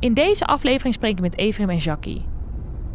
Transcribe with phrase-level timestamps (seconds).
[0.00, 2.24] In deze aflevering spreek ik met Evrim en Jackie.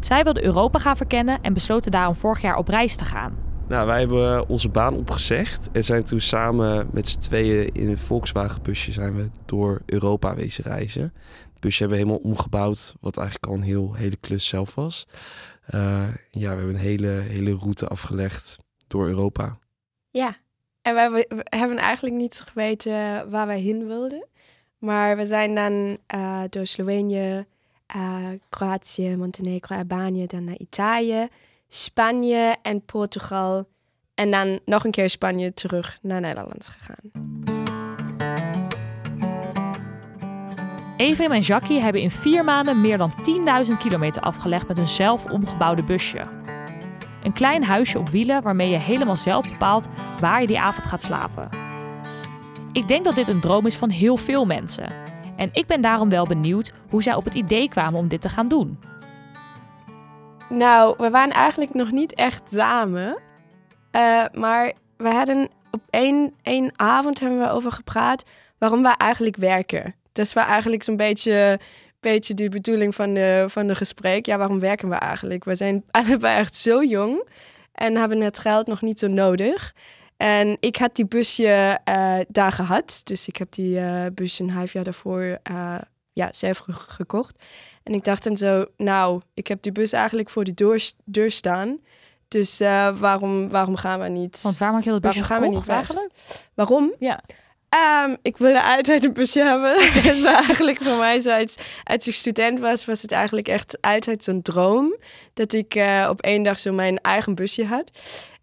[0.00, 3.36] Zij wilden Europa gaan verkennen en besloten daarom vorig jaar op reis te gaan.
[3.68, 7.98] Nou, wij hebben onze baan opgezegd en zijn toen samen met z'n tweeën in een
[7.98, 11.02] Volkswagen-busje zijn we door Europa wezen reizen.
[11.52, 15.06] Het busje hebben we helemaal omgebouwd, wat eigenlijk al een heel, hele klus zelf was.
[15.74, 19.58] Uh, ja, we hebben een hele, hele route afgelegd door Europa.
[20.10, 20.36] Ja,
[20.82, 24.26] en wij we hebben eigenlijk niet geweten waar wij heen wilden.
[24.86, 27.44] Maar we zijn dan uh, door Slovenië,
[27.96, 31.28] uh, Kroatië, Montenegro, Albanië, dan naar Italië,
[31.68, 33.68] Spanje en Portugal.
[34.14, 37.10] En dan nog een keer Spanje terug naar Nederland gegaan.
[40.96, 43.12] Evrim en Jackie hebben in vier maanden meer dan
[43.70, 46.26] 10.000 kilometer afgelegd met hun zelf omgebouwde busje.
[47.22, 49.88] Een klein huisje op wielen waarmee je helemaal zelf bepaalt
[50.20, 51.65] waar je die avond gaat slapen.
[52.76, 54.92] Ik denk dat dit een droom is van heel veel mensen.
[55.36, 58.28] En ik ben daarom wel benieuwd hoe zij op het idee kwamen om dit te
[58.28, 58.78] gaan doen.
[60.48, 63.18] Nou, we waren eigenlijk nog niet echt samen.
[63.92, 68.24] Uh, maar we hadden op één, één avond hebben we over gepraat
[68.58, 69.94] waarom wij eigenlijk werken.
[70.12, 71.60] Dat was eigenlijk zo'n beetje,
[72.00, 74.26] beetje de bedoeling van de, van de gesprek.
[74.26, 75.44] Ja, waarom werken we eigenlijk?
[75.44, 77.28] We zijn allebei echt zo jong
[77.72, 79.74] en hebben het geld nog niet zo nodig.
[80.16, 83.00] En ik had die busje uh, daar gehad.
[83.04, 85.78] Dus ik heb die uh, bus een half jaar daarvoor uh,
[86.12, 87.44] ja, zelf gekocht.
[87.82, 91.30] En ik dacht dan zo, nou, ik heb die bus eigenlijk voor de deur, deur
[91.30, 91.78] staan.
[92.28, 92.58] Dus
[92.98, 94.42] waarom, waarom gaan we niet...
[94.42, 96.12] Want waarom had je dat busje waarom gaan we niet eigenlijk?
[96.54, 96.94] Waarom?
[96.98, 97.20] Ja.
[98.04, 99.74] Um, ik wilde altijd een busje hebben.
[100.12, 104.24] dus eigenlijk voor mij, zo als, als ik student was, was het eigenlijk echt altijd
[104.24, 104.96] zo'n droom.
[105.32, 107.90] Dat ik op één dag zo mijn eigen busje had.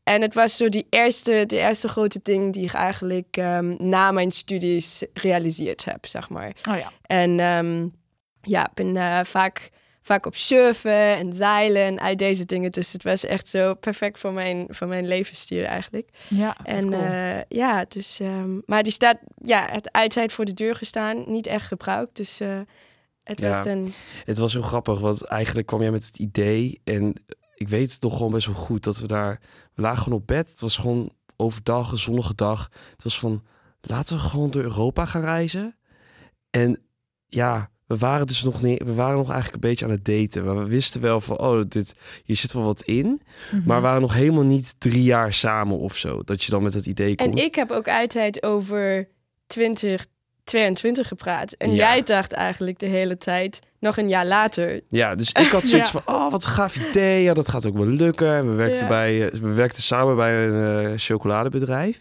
[0.03, 4.11] En het was zo die eerste, de eerste grote ding die ik eigenlijk um, na
[4.11, 6.51] mijn studies realiseerd heb, zeg maar.
[6.69, 6.91] Oh ja.
[7.01, 7.93] En um,
[8.41, 9.69] ja, ik ben uh, vaak,
[10.01, 12.71] vaak op surfen en zeilen en al deze dingen.
[12.71, 16.09] Dus het was echt zo perfect voor mijn, voor mijn levensstijl eigenlijk.
[16.27, 17.03] Ja, en cool.
[17.03, 18.19] uh, ja, dus...
[18.19, 21.23] Um, maar die staat, ja, het altijd voor de deur gestaan.
[21.31, 22.41] Niet echt gebruikt, dus...
[22.41, 22.59] Uh,
[23.23, 23.47] het Ja.
[23.47, 23.93] was een...
[24.25, 27.13] Het was heel grappig, want eigenlijk kwam jij met het idee en
[27.55, 29.39] ik weet het nog gewoon best wel goed dat we daar,
[29.75, 30.49] we lagen gewoon op bed.
[30.49, 32.69] Het was gewoon overdag, een zonnige dag.
[32.91, 33.43] Het was van,
[33.81, 35.75] laten we gewoon door Europa gaan reizen.
[36.49, 36.79] En
[37.27, 40.45] ja, we waren dus nog niet, we waren nog eigenlijk een beetje aan het daten.
[40.45, 43.21] Maar we wisten wel van, oh, dit, hier zit wel wat in.
[43.51, 43.61] Mhm.
[43.65, 46.21] Maar we waren nog helemaal niet drie jaar samen of zo.
[46.23, 47.37] Dat je dan met het idee komt.
[47.37, 49.07] En ik heb ook altijd over
[49.47, 51.53] 2022 gepraat.
[51.53, 51.75] En Ja.
[51.75, 54.81] jij dacht eigenlijk de hele tijd, nog een jaar later.
[54.89, 56.01] Ja, dus ik had zoiets Ja.
[56.01, 57.23] van, oh, wat een gaaf idee.
[57.23, 58.35] Ja, dat gaat ook wel lukken.
[58.35, 58.87] En We werkten, Ja.
[58.87, 61.99] bij, eh, we werkten samen bij een eh, chocoladebedrijf.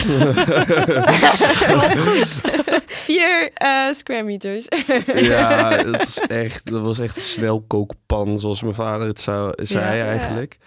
[3.05, 4.67] Vier eh, square meters.
[5.31, 9.97] ja, dat, is echt, dat was echt een snelkookpan, zoals mijn vader het zou, zei
[9.97, 10.05] Ja.
[10.05, 10.57] eigenlijk.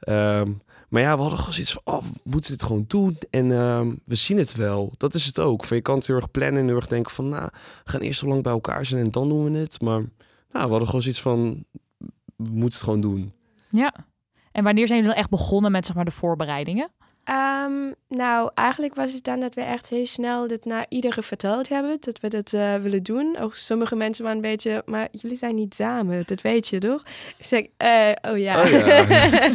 [0.00, 0.52] Ehm,
[0.88, 3.18] maar ja, we hadden gewoon zoiets van, oh, we moeten dit gewoon doen.
[3.30, 4.92] En ehm, we zien het wel.
[4.96, 5.64] Dat is het ook.
[5.64, 7.48] Van, je kan het heel erg plannen en heel erg denken van, nou,
[7.84, 9.80] we gaan eerst zo lang bij elkaar zijn en dan doen we het.
[9.80, 11.64] Maar nou, we hadden gewoon zoiets van,
[12.36, 13.32] we moeten het gewoon doen.
[13.68, 13.94] Ja.
[14.52, 16.90] En wanneer zijn jullie dan echt begonnen met zeg maar, de voorbereidingen?
[17.24, 21.68] Ehm, nou, eigenlijk was het dan dat we echt heel snel dit naar iedereen verteld
[21.68, 21.96] hebben.
[22.00, 23.36] Dat we dat eh, willen doen.
[23.38, 26.22] Ook sommige mensen waren een beetje, maar jullie zijn niet samen.
[26.26, 27.02] Dat weet je toch?
[27.38, 28.62] Ik zeg, eh, oh ja.
[28.62, 29.54] Oh ja.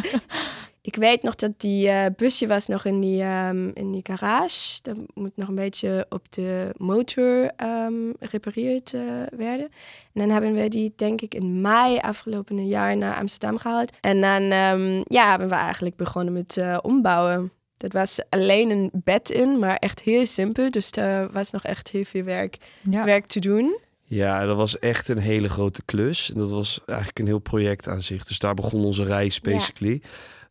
[0.82, 4.78] ik weet nog dat die eh, busje was nog in die, ehm, in die garage.
[4.82, 9.02] Dat moet nog een beetje op de motor um, repareerd uh,
[9.36, 9.68] werden.
[10.12, 13.92] En dan hebben we die, denk ik, in mei afgelopen jaar naar Amsterdam gehaald.
[14.00, 17.52] En dan um, ja, hebben we eigenlijk begonnen met uh, ombouwen.
[17.80, 20.70] Dat was alleen een bed in, maar echt heel simpel.
[20.70, 22.56] Dus er was nog echt heel veel werk,
[22.90, 23.04] ja.
[23.04, 23.78] werk te doen.
[24.04, 26.32] Ja, dat was echt een hele grote klus.
[26.32, 28.24] En dat was eigenlijk een heel project aan zich.
[28.24, 30.02] Dus daar begon onze reis, basically.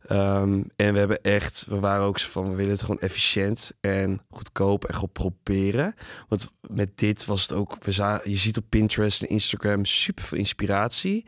[0.08, 0.40] Ja.
[0.40, 3.72] Um, en we hebben echt, we waren ook zo van, we willen het gewoon efficiënt
[3.80, 5.94] en goedkoop en gewoon proberen.
[6.28, 10.24] Want met dit was het ook, we zagen, je ziet op Pinterest en Instagram super
[10.24, 11.26] veel inspiratie.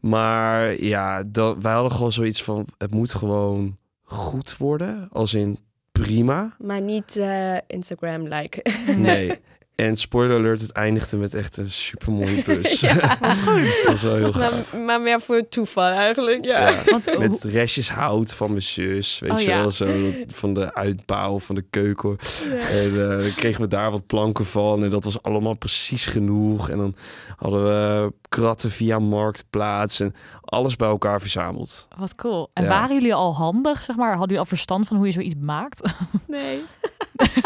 [0.00, 3.78] Maar ja, dat, wij hadden gewoon zoiets van, het moet gewoon
[4.10, 5.08] goed worden.
[5.12, 5.58] Als in
[5.92, 6.56] prima.
[6.58, 8.64] Maar niet uh, Instagram-like.
[8.96, 9.38] Nee.
[9.74, 12.80] En spoiler alert, het eindigde met echt een super mooie bus.
[12.80, 13.64] ja, goed.
[13.76, 14.72] dat was wel heel gaaf.
[14.72, 16.82] Maar, maar, meer voor toeval eigenlijk, ja.
[17.18, 19.86] met restjes hout van mijn zus, weet oh, je wel, zo
[20.26, 22.16] van de uitbouw van de keuken.
[22.50, 22.68] Ja.
[22.68, 26.68] En uh, dan kregen we daar wat planken van en dat was allemaal precies genoeg.
[26.68, 26.94] En dan
[27.36, 31.88] hadden we kratten via marktplaats en alles bij elkaar verzameld.
[31.96, 32.50] Wat cool.
[32.52, 34.08] En waren jullie al handig, zeg maar?
[34.08, 35.80] Hadden jullie al verstand van hoe je zoiets maakt?
[36.26, 36.64] Nee.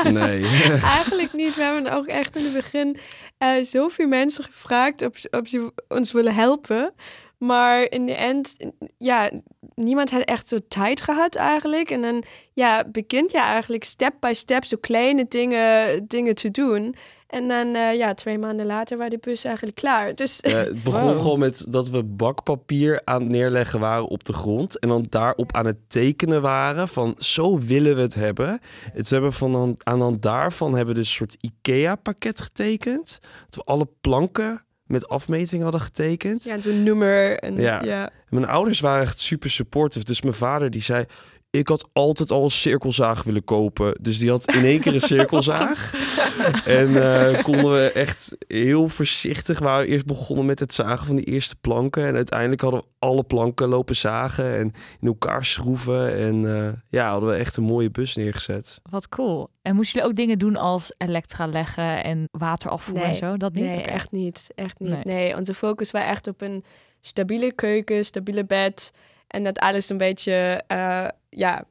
[0.03, 0.45] Nee.
[0.97, 1.55] Eigenlijk niet.
[1.55, 2.97] We hebben ook echt in het begin
[3.39, 6.95] uh, zoveel mensen gevraagd of, of ze ons willen helpen.
[7.39, 8.57] Maar in de end,
[8.99, 9.31] ja,
[9.75, 11.91] niemand had echt zo tijd gehad eigenlijk.
[11.91, 16.95] En dan ja, begint je eigenlijk step by step zo kleine dingen, dingen te doen.
[17.27, 20.15] En dan, uh, ja, twee maanden later was de bus eigenlijk klaar.
[20.15, 20.41] Dus...
[20.43, 24.79] Uh, het begon gewoon met dat we bakpapier aan het neerleggen waren op de grond.
[24.79, 28.61] En dan daarop aan het tekenen waren van zo willen we het hebben.
[28.93, 33.19] Het hebben van dan, aan dan daarvan hebben we dus een soort IKEA-pakket getekend.
[33.45, 36.45] Dat we alle planken met afmeting hadden getekend.
[36.45, 37.39] Ja, toen nummer.
[37.39, 37.83] En, ja.
[37.83, 38.11] ja.
[38.29, 40.05] Mijn ouders waren echt super supportive.
[40.05, 41.05] Dus mijn vader die zei,
[41.55, 43.97] ik had altijd al een cirkelzaag willen kopen.
[44.01, 45.95] Dus die had in één keer een cirkelzaag.
[46.65, 49.59] en uh, konden we echt heel voorzichtig.
[49.59, 52.07] We waren eerst begonnen met het zagen van die eerste planken.
[52.07, 56.17] En uiteindelijk hadden we alle planken lopen zagen en in elkaar schroeven.
[56.17, 58.81] En uh, ja, hadden we echt een mooie bus neergezet.
[58.91, 59.49] Wat cool.
[59.63, 63.37] En moesten jullie ook dingen doen als elektra leggen en water afvoeren en zo?
[63.37, 63.65] Dat niet?
[63.65, 64.51] Nee, echt niet.
[64.55, 64.91] Echt niet.
[64.91, 65.05] Nee.
[65.05, 66.65] nee, onze focus was echt op een
[67.01, 68.93] stabiele keuken, stabiele bed.
[69.27, 71.65] En dat alles een beetje, uh, ja,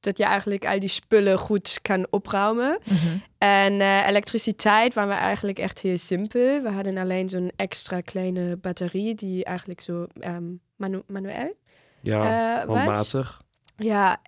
[0.00, 2.78] dat je eigenlijk al die spullen goed kan opruimen.
[2.84, 3.16] Mhm.
[3.38, 6.62] En uh, elektriciteit waren we eigenlijk echt heel simpel.
[6.62, 11.54] We hadden alleen zo'n extra kleine batterie die eigenlijk zo um, manu manueel
[12.00, 13.40] ja, uh, handmatig.
[13.76, 14.20] Ja,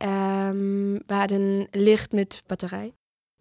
[0.49, 2.93] um, we hadden licht met batterij.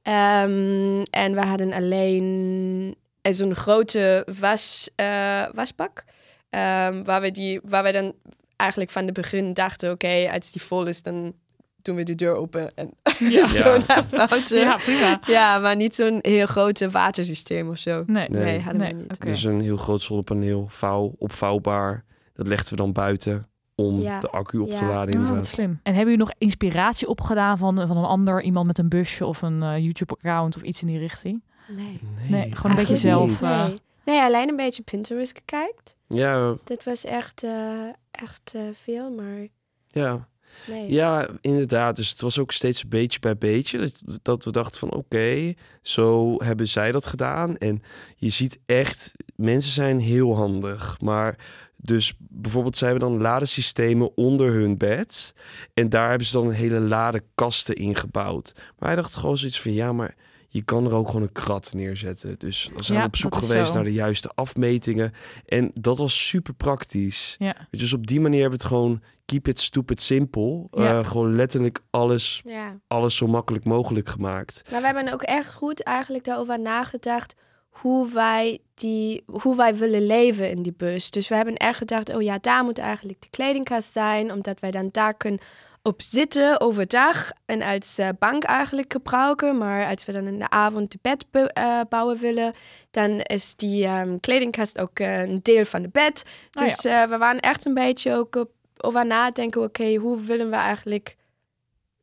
[0.03, 6.03] Um, en we hadden alleen zo'n grote was, uh, wasbak.
[6.49, 8.13] Um, waar, we die, waar we dan
[8.61, 11.33] eigenlijk van het begin dachten, oké, als die vol is, dan
[11.81, 13.45] doen we de deur open en ja.
[13.63, 14.59] zo naar buiten.
[14.59, 15.19] Ja, prima.
[15.25, 18.03] Ja, maar niet zo'n heel grote watersysteem of zo.
[18.05, 19.21] Nee, nee, hadden we niet.
[19.21, 22.05] Dus een heel groot zonnepaneel, vouw, opvouwbaar.
[22.33, 25.13] Dat legden we dan buiten om de accu op te laden.
[25.13, 25.37] Inderdaad.
[25.37, 25.69] Oh, slim.
[25.83, 29.41] En hebben jullie nog inspiratie opgedaan van, van een ander, iemand met een busje of
[29.41, 31.43] een uh, YouTube-account of iets in die richting?
[31.67, 31.99] Nee.
[32.29, 33.41] Nee, gewoon een beetje zelf.
[33.41, 33.65] Uh...
[33.67, 33.77] Nee.
[34.05, 35.95] nee, alleen een beetje Pinterest gekijkt.
[36.13, 36.57] Ja.
[36.63, 39.47] Dit was echt, uh, echt uh, veel, maar...
[39.87, 40.29] Ja.
[40.67, 40.91] Nee.
[40.91, 41.95] Ja, inderdaad.
[41.95, 45.57] Dus het was ook steeds beetje bij beetje dat, dat we dachten van oké, okay,
[45.81, 47.57] zo hebben zij dat gedaan.
[47.57, 47.81] En
[48.15, 50.97] je ziet echt, mensen zijn heel handig.
[51.01, 51.37] Maar
[51.75, 55.33] dus bijvoorbeeld, zij hebben dan ladesystemen onder hun bed.
[55.73, 58.53] En daar hebben ze dan een hele ladekasten ingebouwd.
[58.55, 60.15] Maar hij dacht gewoon zoiets van ja, maar
[60.53, 62.35] je kan er ook gewoon een krat neerzetten.
[62.37, 65.13] Dus we zijn op zoek geweest naar de juiste afmetingen.
[65.45, 67.35] En dat was super praktisch.
[67.39, 67.67] Ja.
[67.69, 70.67] Dus op die manier hebben we het gewoon keep it stupid simpel.
[70.71, 70.99] Ja.
[70.99, 72.79] Uh, gewoon letterlijk alles, ja.
[72.87, 74.63] alles zo makkelijk mogelijk gemaakt.
[74.71, 77.35] Maar we hebben ook echt goed eigenlijk daarover nagedacht
[77.69, 81.11] hoe wij, die, hoe wij willen leven in die bus.
[81.11, 84.71] Dus we hebben echt gedacht, oh ja, daar moet eigenlijk de kledingkast zijn, omdat wij
[84.71, 85.39] dan daar kunnen
[85.81, 89.57] op zitten overdag en als uh, bank eigenlijk gebruiken.
[89.57, 91.25] Maar als we dan in de avond de bed
[91.57, 92.53] uh, bouwen willen,
[92.91, 96.23] dan is die um, kledingkast ook uh, een deel van de bed.
[96.53, 97.09] Oh, dus ja.
[97.09, 101.17] we waren echt een beetje ook op, over nadenken, oké, okay, hoe willen we eigenlijk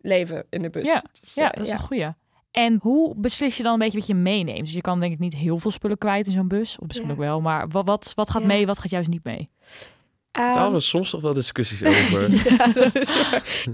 [0.00, 0.86] leven in de bus?
[0.86, 1.74] Ja, dus, ja dat is ja.
[1.74, 2.14] een goeie.
[2.50, 4.64] En hoe beslis je dan een beetje wat je meeneemt?
[4.64, 6.78] Dus je kan denk ik niet heel veel spullen kwijt in zo'n bus.
[6.78, 7.40] Of misschien ook wel.
[7.40, 9.50] Maar wat, wat, wat gaat mee, wat gaat juist niet mee?
[10.38, 12.30] Daar hebben we soms toch wel discussies over.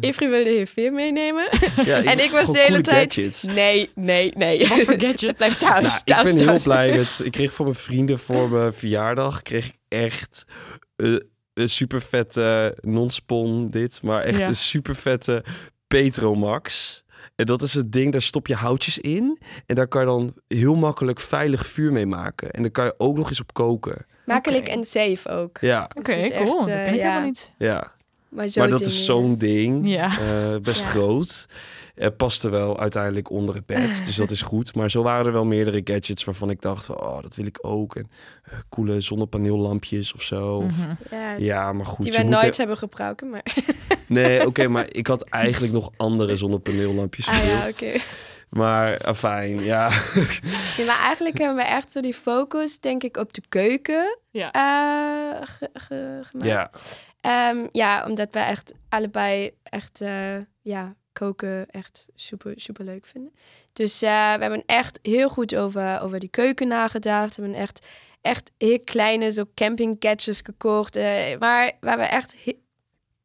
[0.00, 1.49] ja, wilde heel veel meenemen.
[1.85, 3.14] Ja, en ik was de hele tijd...
[3.14, 3.42] Gadgets.
[3.42, 4.68] Nee, nee, nee.
[4.68, 5.33] Wat voor gadgets?
[5.33, 6.64] Blijf thuis, nou, thuis, Ik ben thuis.
[6.64, 7.21] heel blij met...
[7.25, 9.42] Ik kreeg voor mijn vrienden voor mijn verjaardag...
[9.42, 10.44] kreeg ik echt...
[10.97, 11.16] Uh,
[11.54, 14.49] een super vette non-spon dit, maar echt Ja.
[14.49, 15.44] een super vette
[15.87, 17.02] Petromax.
[17.37, 19.38] En dat is het ding, daar stop je houtjes in.
[19.67, 22.50] En daar kan je dan heel makkelijk veilig vuur mee maken.
[22.50, 24.07] En dan kan je ook nog eens op koken.
[24.26, 24.71] Makkelijk Oké.
[24.73, 25.59] en safe ook.
[25.61, 26.47] Ja, Oké, Dus is cool.
[26.47, 27.07] echt, dat eh, ken ik ja.
[27.07, 27.53] helemaal niet.
[27.59, 27.93] ja.
[28.29, 29.88] Maar, zo Maar dat is zo'n ding.
[29.88, 30.19] Ja.
[30.21, 30.88] Eh, best Ja.
[30.88, 31.47] groot.
[31.95, 34.03] Het paste wel uiteindelijk onder het bed.
[34.05, 34.75] dus dat is goed.
[34.75, 36.85] Maar zo waren er wel meerdere gadgets waarvan ik dacht...
[36.85, 37.97] van, oh, dat wil ik ook.
[37.97, 38.11] En
[38.45, 40.57] eh, coole zonnepaneellampjes of zo.
[40.57, 40.95] Of- Mhm.
[41.11, 42.05] Ja, Ja, maar goed.
[42.13, 43.43] die moet nooit hebben gebruikt, maar...
[44.07, 47.93] Nee, oké, maar ik had eigenlijk nog andere zonnepaneellampjes Ah ja, oké.
[48.49, 49.89] Maar afijn, ja.
[50.77, 54.51] Nee, maar eigenlijk hebben we echt zo die focus, denk ik, op de keuken Ja.
[54.53, 56.49] eh, ge- ge- gemaakt.
[56.51, 56.71] ja.
[57.21, 63.33] Ehm, ja, omdat we echt allebei echt eh, ja, koken echt super, super leuk vinden.
[63.73, 67.37] Dus eh, we hebben echt heel goed over, over die keuken nagedacht.
[67.37, 67.87] We hebben echt,
[68.21, 70.97] echt heel kleine zo camping gadgets gekocht.
[70.97, 72.35] eh, maar waar we echt,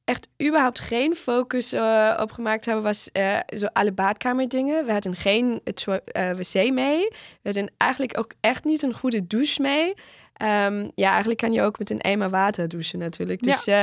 [0.10, 4.86] echt überhaupt geen focus eh, op gemaakt hebben, was eh, zo alle badkamerdingen.
[4.86, 7.08] We hadden geen eh, wc mee.
[7.10, 9.94] We hadden eigenlijk ook echt niet een goede douche mee.
[10.34, 13.46] Ehm, ja, eigenlijk kan je ook met een eimer water douchen natuurlijk.
[13.46, 13.52] Ja.
[13.52, 13.76] Dus eh,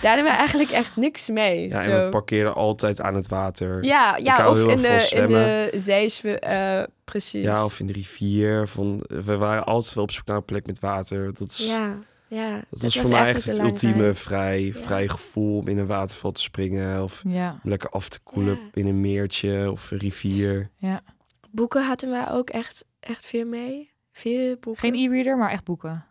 [0.00, 1.68] daar hadden we eigenlijk echt niks mee.
[1.68, 2.04] ja, en Zo.
[2.04, 3.84] we parkeerden altijd aan het water.
[3.84, 7.42] Ja, ja of in de, in de eh precies.
[7.42, 8.68] Ja, of in de rivier.
[8.68, 11.34] Van, we waren altijd wel op zoek naar een plek met water.
[11.34, 12.54] Dat, is, ja, ja.
[12.70, 14.72] dat was voor mij echt het ultieme vrij, Ja.
[14.72, 17.02] vrij gevoel om in een waterval te springen.
[17.02, 17.60] Of Ja.
[17.62, 18.68] lekker af te koelen Ja.
[18.72, 20.70] in een meertje of een rivier.
[20.76, 21.02] ja.
[21.50, 23.90] Boeken hadden we ook echt, echt veel mee.
[24.12, 24.82] Veel boeken.
[24.82, 26.04] Geen e-reader, maar echt boeken.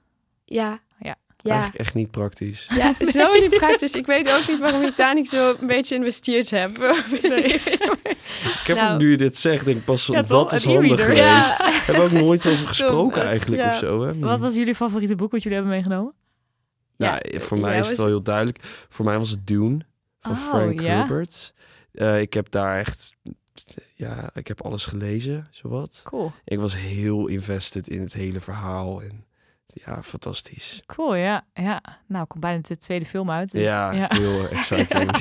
[0.45, 0.79] Ja.
[1.45, 1.51] Ja.
[1.51, 2.67] Eigenlijk echt niet praktisch.
[2.75, 3.93] Ja, zo niet praktisch.
[3.93, 6.77] Ik weet ook niet waarom ik daar niet zo een beetje investeerd heb.
[8.61, 8.97] Ik heb Nou.
[8.97, 10.23] nu je dit zegt, denk ik pas toch?
[10.23, 11.05] dat is handig e-reader.
[11.05, 11.57] geweest.
[11.57, 11.71] Ja.
[11.71, 13.69] Hebben we ook nooit Zo over gesproken eh, eigenlijk ja.
[13.69, 14.05] of zo.
[14.05, 14.19] Hè?
[14.19, 16.13] Wat was jullie favoriete boek wat jullie hebben meegenomen?
[16.97, 18.59] Nou, Ja, voor mij is het wel heel duidelijk.
[18.89, 19.79] Voor mij was het Dune
[20.19, 20.95] van Oh, Frank ja?
[20.97, 21.53] Herbert.
[21.91, 23.13] Eh, ik heb daar echt...
[23.95, 26.01] Ja, ik heb alles gelezen, zowat.
[26.03, 26.31] Cool.
[26.45, 29.01] Ik was heel invested in het hele verhaal.
[29.01, 29.25] En
[29.85, 30.81] ja, fantastisch.
[30.85, 31.45] Cool, ja.
[31.53, 31.81] ja.
[32.07, 33.51] Nou, komt bijna de tweede film uit.
[33.51, 35.11] Dus, ja, heel exciting.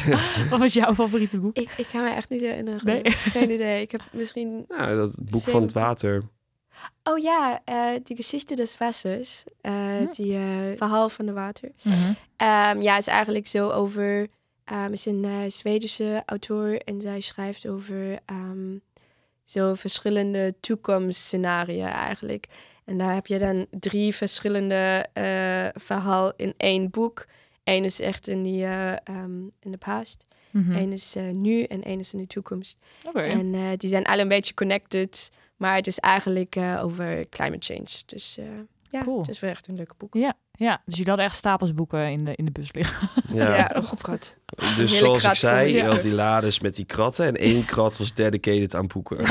[0.51, 1.57] Wat was jouw favoriete boek?
[1.57, 2.81] Ik, ik kan me echt niet herinneren.
[2.85, 3.03] Nee.
[3.35, 3.83] Geen idee.
[3.83, 4.65] Ik heb misschien...
[4.69, 6.23] nou, dat boek van het water.
[7.03, 9.45] Oh ja, eh die Geschichte des Wassers.
[9.61, 10.07] eh, Hm.
[10.13, 10.43] Die eh,
[10.77, 11.71] verhaal van de water.
[11.83, 12.13] Mhm.
[12.37, 14.27] Ehm, ja, het is eigenlijk zo over...
[14.65, 18.77] ehm is een Zwedische auteur en zij schrijft over ehm,
[19.45, 22.47] zo verschillende toekomstscenario's eigenlijk.
[22.85, 27.27] En daar heb je dan drie verschillende eh verhaal in één boek.
[27.65, 30.25] Eén is echt in, die, ehm, in de past.
[30.51, 30.73] Mhm.
[30.73, 32.79] Eén is eh, nu en één is in de toekomst.
[33.09, 33.21] Oké.
[33.23, 35.31] En die zijn alle een beetje connected.
[35.57, 38.03] Maar het is eigenlijk over climate change.
[38.07, 38.39] Dus
[38.91, 39.19] ja, Cool.
[39.19, 40.15] het is wel echt een leuk boek.
[40.15, 43.09] Ja, ja, dus jullie hadden echt stapels boeken in de, in de bus liggen.
[43.33, 43.57] Ja.
[43.57, 44.37] Ja, oh god.
[44.57, 47.27] Dus hele zoals ik zei, je had die lades met die kratten.
[47.27, 49.19] En één krat was dedicated aan boeken.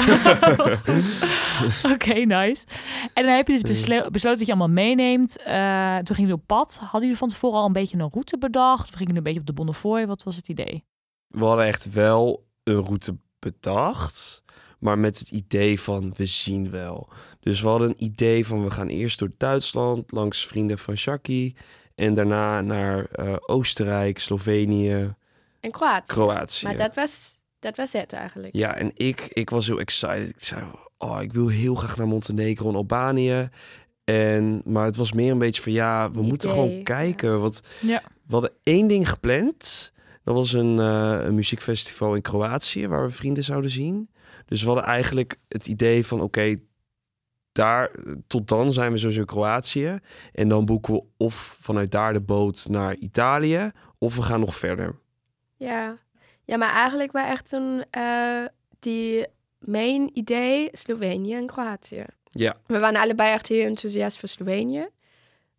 [1.93, 2.65] Oké, nice.
[3.13, 5.37] En dan heb je dus beslo- besloten wat je allemaal meeneemt.
[5.37, 6.77] Eh, toen gingen jullie op pad.
[6.81, 8.81] Hadden jullie van tevoren al een beetje een route bedacht?
[8.81, 10.07] Of gingen jullie een beetje op de Bonnefoy?
[10.07, 10.83] Wat was het idee?
[11.27, 14.42] We hadden echt wel een route bedacht.
[14.83, 17.07] Maar met het idee van we zien wel.
[17.39, 21.55] Dus we hadden een idee van we gaan eerst door Duitsland langs vrienden van Shaki.
[21.95, 25.13] En daarna naar eh, Oostenrijk, Slovenië,
[25.59, 26.13] En Kroatië.
[26.13, 26.65] Kroatië.
[26.65, 28.55] Maar dat was, dat was het eigenlijk.
[28.55, 30.29] Ja, en ik, ik was heel excited.
[30.29, 30.61] Ik zei,
[30.97, 33.49] oh, ik wil heel graag naar Montenegro en Albanië.
[34.03, 37.39] En, maar het was meer een beetje van, ja, we moeten gewoon kijken.
[37.41, 38.01] Want Ja.
[38.27, 39.91] we hadden één ding gepland.
[40.23, 44.09] Dat was een, eh, een muziekfestival in Kroatië, waar we vrienden zouden zien.
[44.53, 46.55] Dus we hadden eigenlijk het idee van, oké,
[47.51, 47.91] daar,
[48.27, 49.99] tot dan zijn we sowieso Kroatië.
[50.33, 54.55] En dan boeken we of vanuit daar de boot naar Italië, of we gaan nog
[54.55, 54.99] verder.
[55.55, 55.97] Ja,
[56.43, 58.45] ja maar eigenlijk was echt een, eh,
[58.79, 59.25] die
[59.59, 62.05] main idee Slovenië en Kroatië.
[62.23, 64.87] Ja, We waren allebei echt heel enthousiast voor Slovenië.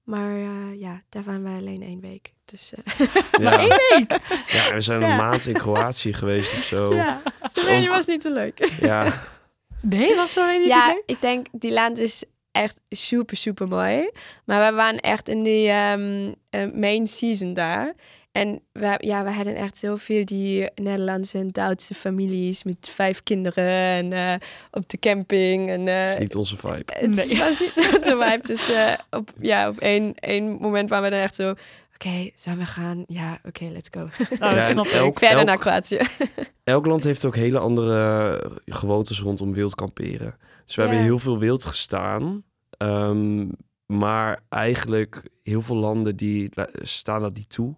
[0.02, 2.33] Maar eh, ja, daar waren wij alleen één week.
[2.44, 3.06] Dus eh,
[3.40, 3.56] ja.
[3.66, 4.10] Week!
[4.46, 5.16] ja we zijn een Ja.
[5.16, 6.94] maand in Kroatië geweest of zo.
[6.94, 8.70] ja, Slovenië ook- was niet zo leuk.
[8.80, 9.12] Ja,
[9.80, 11.02] Nee, was zo een Ja, idee?
[11.06, 14.10] ik denk die land is echt super, super mooi.
[14.44, 17.92] Maar we waren echt in die ehm, eh, main season daar.
[18.32, 23.64] En we, ja, we hadden echt zoveel die Nederlandse en Duitse families met vijf kinderen
[23.72, 24.34] en eh,
[24.70, 25.70] op de camping.
[25.70, 26.82] En, eh, dat is niet onze vibe.
[26.98, 27.38] het Nee.
[27.38, 28.40] was niet zo de vibe.
[28.42, 31.54] Dus eh, op, ja, op één, één moment waren we dan echt zo...
[31.94, 33.04] Oké, zullen we gaan?
[33.06, 34.00] Ja, oké, let's go.
[34.30, 34.92] Oh, Ja, snap ik.
[34.92, 35.98] elk- Verder elk- naar Kroatië.
[36.64, 40.36] Elk land heeft ook hele andere gewoontes rondom wild kamperen.
[40.64, 42.42] Dus we hebben heel veel wild gestaan.
[42.70, 43.46] Ehm,
[43.86, 46.50] Maar eigenlijk heel veel landen die
[46.82, 47.74] staan dat niet toe.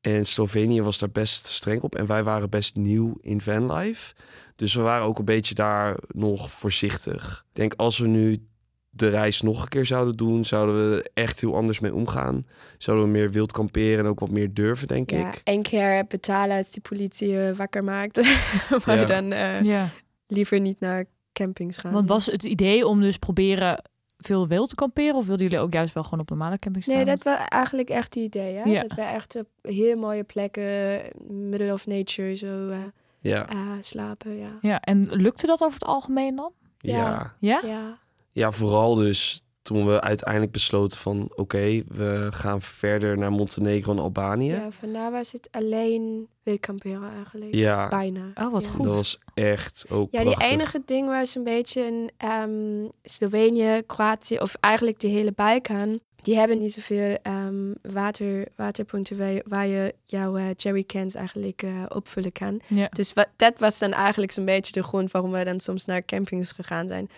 [0.00, 1.94] En Slovenië was daar best streng op.
[1.94, 4.14] En wij waren best nieuw in vanlife.
[4.56, 7.44] Dus we waren ook een beetje daar nog voorzichtig.
[7.48, 8.46] Ik denk als we nu
[8.90, 12.42] de reis nog een keer zouden doen, zouden we echt heel anders mee omgaan.
[12.78, 15.40] Zouden we meer wild kamperen en ook wat meer durven, denk Ja, ik.
[15.44, 18.16] één keer betalen als die politie je wakker maakt.
[18.86, 19.04] maar Ja.
[19.04, 19.90] dan eh, Ja.
[20.26, 21.92] liever niet naar campings gaan.
[21.92, 23.84] Want was het idee om dus proberen
[24.18, 25.14] veel wild te kamperen?
[25.14, 26.98] Of wilden jullie ook juist wel gewoon op normale campings staan?
[27.04, 28.54] Nee, dat was eigenlijk echt het idee.
[28.54, 28.62] Hè?
[28.62, 28.80] Ja.
[28.80, 32.78] Dat we echt op heel mooie plekken, middle of nature, zo eh,
[33.18, 34.36] Ja, eh, slapen.
[34.38, 34.58] Ja.
[34.60, 36.52] Ja, en lukte dat over het algemeen dan?
[36.78, 37.34] Ja.
[37.40, 37.60] ja.
[37.66, 37.98] Ja?
[38.32, 38.52] Ja.
[38.52, 41.32] Vooral dus toen we uiteindelijk besloten van...
[41.34, 44.50] oké, we gaan verder naar Montenegro en Albanië.
[44.52, 47.54] Ja, vandaar was het alleen wild kamperen eigenlijk.
[47.54, 48.30] Ja, Bijna.
[48.34, 48.70] Oh, wat Ja.
[48.70, 48.84] goed.
[48.84, 54.38] dat was echt ook Ja, die enige ding was een beetje in ehm, Slovenië, Kroatië
[54.38, 56.00] of eigenlijk de hele Balkan.
[56.22, 61.62] Die hebben niet zoveel ehm, water, waterpunten waar je, waar je jouw eh, jerrycans eigenlijk
[61.62, 62.60] eh, opvullen kan.
[62.66, 62.88] Ja.
[62.88, 66.04] Dus wa- dat was dan eigenlijk zo'n beetje de grond waarom we dan soms naar
[66.04, 67.08] campings gegaan zijn.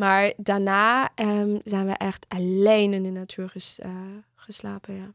[0.00, 3.90] Maar daarna ehm, zijn we echt alleen in de natuur ges- eh,
[4.34, 5.12] geslapen, ja.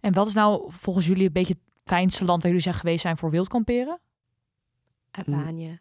[0.00, 3.00] En wat is nou volgens jullie een beetje het fijnste land waar jullie zijn geweest
[3.02, 4.00] zijn voor wild kamperen?
[5.10, 5.80] Albanië,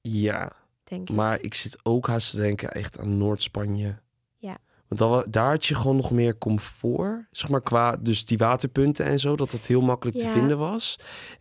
[0.00, 1.16] Ja, denk ik.
[1.16, 3.98] maar ik zit ook haast te denken echt aan Noord-Spanje.
[4.36, 4.58] Ja.
[4.88, 7.26] Want dan, daar had je gewoon nog meer comfort.
[7.30, 10.96] Zeg maar qua, dus die waterpunten en zo, dat het heel makkelijk te vinden was.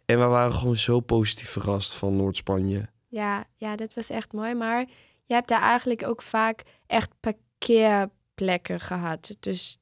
[0.05, 2.89] En we waren gewoon zo positief verrast van Noord-Spanje.
[3.07, 4.53] Ja, ja, dat was echt mooi.
[4.53, 4.85] Maar
[5.29, 9.37] je hebt daar eigenlijk ook vaak echt parkeerplekken gehad.
[9.39, 9.77] Dus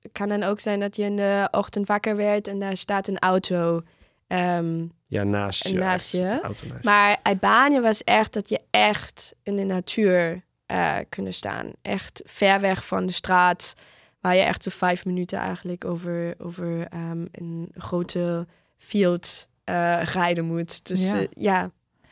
[0.00, 3.08] het kan dan ook zijn dat je in de ochtend wakker werd en daar staat
[3.08, 3.82] een auto.
[4.26, 5.74] Ehm, Ja, naast je.
[5.74, 6.18] Naast je.
[6.18, 6.78] de auto naast je.
[6.82, 11.70] maar Albanië was echt dat je echt in de natuur eh kunnen staan.
[11.82, 13.74] Echt ver weg van de straat.
[14.20, 18.46] Waar je echt zo vijf minuten eigenlijk over, over ehm, een grote
[18.78, 20.86] field eh, rijden moet.
[20.86, 21.26] Dus Ja.
[21.30, 21.70] ja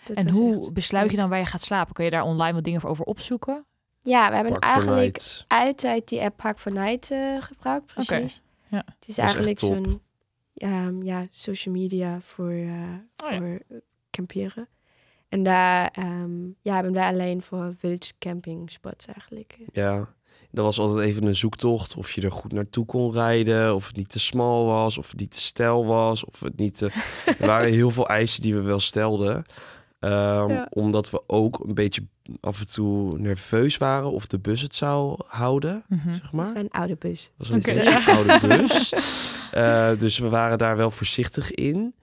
[0.08, 1.94] dat En hoe echt besluit je dan waar je gaat slapen?
[1.94, 3.66] Kun je daar online wat dingen over opzoeken?
[4.02, 8.42] Ja, we hebben eigenlijk altijd die app Park for Night eh, gebruikt, precies.
[8.70, 8.84] ja.
[8.98, 10.00] Het is Dat eigenlijk zo'n
[10.54, 13.36] ehm, ja, social media voor, Oh ja.
[13.36, 13.76] voor eh,
[14.10, 14.68] kamperen.
[15.28, 19.58] En daar ehm, ja, hebben wij alleen voor wild camping spots eigenlijk.
[19.72, 20.08] Ja,
[20.50, 21.96] dat was altijd even een zoektocht.
[21.96, 23.74] Of je er goed naartoe kon rijden.
[23.74, 24.98] Of het niet te smal was.
[24.98, 26.24] Of het niet te stijl was.
[26.24, 26.86] Of het niet te...
[27.38, 29.44] er waren heel veel eisen die we wel stelden.
[29.98, 30.66] Ehm, Ja.
[30.70, 32.06] Omdat we ook een beetje
[32.40, 36.14] af en toe nerveus waren of de bus het zou houden, Mhm.
[36.14, 36.52] zeg maar.
[36.52, 37.30] Bij een oude bus.
[37.38, 38.94] Dat was een een oude bus.
[39.52, 41.94] Eh, dus we waren daar wel voorzichtig in.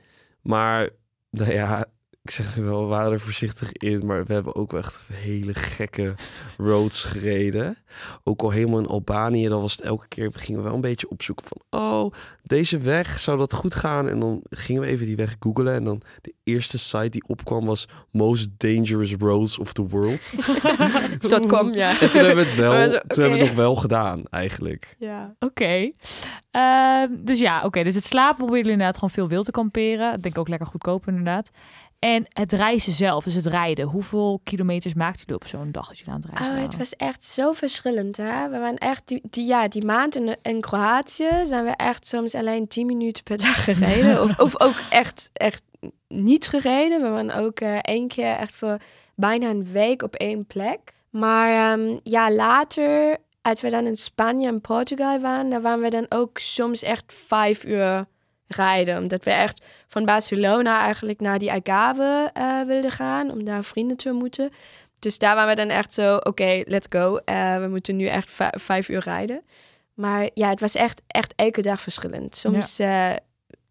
[0.41, 0.89] Maar,
[1.29, 1.85] nou ja,
[2.25, 4.05] ik zeg nu wel, we waren er voorzichtig in.
[4.05, 6.15] Maar we hebben ook wel echt hele gekke
[6.57, 7.77] roads gereden.
[8.23, 11.09] Ook al helemaal in Albanië, dan was het elke keer, we gingen wel een beetje
[11.09, 11.81] opzoeken van...
[11.81, 14.09] Oh, deze weg, zou dat goed gaan?
[14.09, 15.73] En dan gingen we even die weg googlen.
[15.73, 20.33] En dan de eerste site die opkwam was Most Dangerous Roads of the World.
[21.29, 22.01] Dot com, ja.
[22.01, 24.95] En toen hebben we het wel, toen hebben we het nog wel gedaan, eigenlijk.
[24.99, 25.35] Ja.
[25.39, 25.91] Oké.
[26.51, 27.83] Ehm, dus ja, oké.
[27.83, 30.13] Dus het slapen proberen jullie inderdaad gewoon veel wild te kamperen.
[30.13, 31.49] Ik denk ook lekker goedkoop inderdaad.
[32.05, 33.85] En het reizen zelf, dus het rijden.
[33.85, 36.95] Hoeveel kilometers maakten jullie op zo'n dag dat jullie aan het reizen Oh, het was
[36.95, 38.17] echt zo verschillend.
[38.17, 38.49] Hè?
[38.49, 42.35] We waren echt die, die, ja, die maand in, in Kroatië zijn we echt soms
[42.35, 44.21] alleen 10 minuten per dag gereden.
[44.23, 45.63] of, of ook echt, echt
[46.07, 47.01] niet gereden.
[47.01, 48.77] We waren ook eh, één keer echt voor
[49.15, 50.93] bijna een week op één plek.
[51.09, 55.89] Maar ehm, ja, later, als we dan in Spanje en Portugal waren, dan waren we
[55.89, 58.05] dan ook soms echt vijf uur
[58.47, 58.97] rijden.
[58.97, 63.97] Omdat we echt van Barcelona eigenlijk naar die Algarve eh, wilden gaan, om daar vrienden
[63.97, 64.49] te ontmoeten.
[64.99, 67.15] Dus daar waren we dan echt zo, oké, let's go.
[67.15, 69.41] Eh, we moeten nu echt vij- vijf uur rijden.
[69.93, 72.35] Maar ja, het was echt, echt elke dag verschillend.
[72.35, 73.11] Soms eh,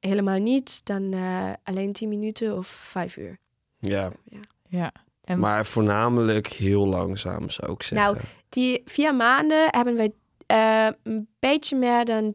[0.01, 3.39] helemaal niet, dan eh, alleen tien minuten of vijf uur.
[3.79, 4.11] Ja.
[4.25, 4.39] Ja.
[4.69, 4.93] Ja.
[5.25, 8.13] En Maar voornamelijk heel langzaam, zou ik zeggen.
[8.15, 10.13] Nou, Die vier maanden hebben wij
[10.47, 12.35] eh, een beetje meer dan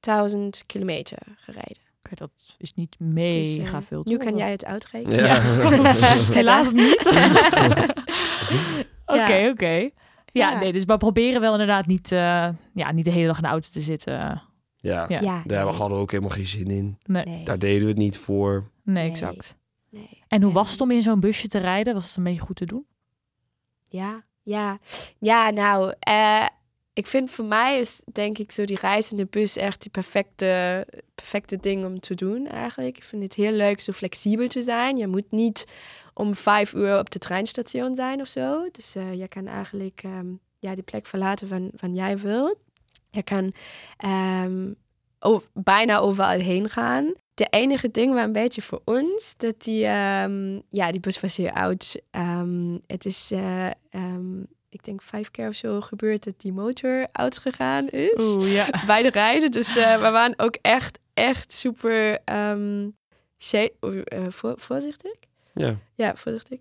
[0.00, 1.78] 10.000 kilometer gereden.
[2.14, 3.32] dat is niet mega
[3.62, 4.02] Dus, eh, veel.
[4.04, 4.24] Nu toch?
[4.24, 5.24] kan jij het uitrekenen.
[5.24, 5.40] ja.
[6.38, 7.06] Helaas niet.
[9.06, 9.88] Oké, oké.
[10.32, 10.58] Ja, Ja.
[10.58, 13.48] nee, dus we proberen wel inderdaad niet, eh, ja, niet de hele dag in de
[13.48, 14.12] auto te zitten.
[14.76, 15.04] ja.
[15.08, 15.20] Ja.
[15.20, 15.74] Ja, Daar nee.
[15.74, 16.98] hadden we ook helemaal geen zin in.
[17.04, 17.44] Nee, Nee.
[17.44, 18.70] Daar deden we het niet voor.
[18.84, 19.10] nee, Nee.
[19.10, 19.56] exact.
[19.90, 20.22] nee.
[20.28, 21.94] En hoe was het om in zo'n busje te rijden?
[21.94, 22.86] Was het een beetje goed te doen?
[23.84, 24.78] Ja, ja.
[25.18, 26.46] Ja, nou, eh,
[27.00, 30.86] ik vind voor mij is denk ik zo die reis de bus echt die perfecte,
[31.14, 32.96] perfecte ding om te doen eigenlijk.
[32.96, 34.96] Ik vind het heel leuk zo flexibel te zijn.
[34.96, 35.66] Je moet niet
[36.14, 38.68] om vijf uur op de treinstation zijn of zo.
[38.72, 40.26] Dus eh, je kan eigenlijk ehm,
[40.58, 42.58] ja, die plek verlaten van, van jij wil.
[43.10, 43.52] Je kan
[43.96, 44.72] ehm,
[45.52, 47.12] bijna overal heen gaan.
[47.34, 51.36] De enige ding was een beetje voor ons dat die, ehm, ja, die bus was
[51.36, 52.02] heel oud.
[52.86, 53.70] Het is, eh,
[54.70, 58.66] ik denk vijf keer of zo gebeurd dat die motor uitgegaan is Oeh, ja.
[58.86, 59.50] bij de rijden.
[59.50, 62.88] Dus eh, we waren ook echt, echt super ehm,
[63.36, 63.72] ze-
[64.04, 65.12] eh, voor, voorzichtig.
[65.54, 65.76] Ja.
[65.94, 66.58] Ja, voorzichtig.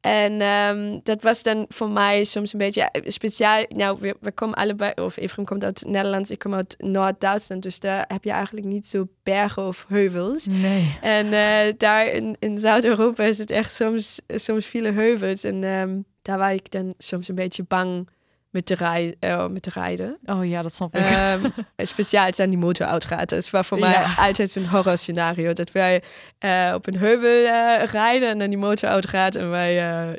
[0.00, 3.64] En ehm, dat was dan voor mij soms een beetje ja, speciaal.
[3.68, 7.62] Nou, we, we komen allebei, of Ephraim komt uit Nederland, ik kom uit Noord-Duitsland.
[7.62, 10.46] Dus daar heb je eigenlijk niet zo bergen of heuvels.
[10.46, 10.98] Nee.
[11.00, 15.44] En eh, daar in, in Zuid-Europa is het echt soms, soms viele heuvels.
[15.44, 18.08] En ehm, daar was ik dan soms een beetje bang
[18.50, 20.18] met te, rij, eh, met te rijden.
[20.24, 21.00] Oh ja, dat snap ik.
[21.04, 23.28] Ehm, speciaal als dan die motor uitgaat.
[23.28, 24.14] Dat was voor mij Ja.
[24.18, 25.52] altijd zo'n horror scenario.
[25.52, 26.02] Dat wij
[26.38, 29.34] eh, op een heuvel eh, rijden en dan die motor uitgaat.
[29.34, 29.74] En wij,